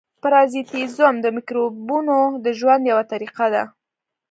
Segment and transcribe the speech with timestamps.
[0.21, 3.63] پرازیتېزم د مکروبونو د ژوند یوه طریقه ده.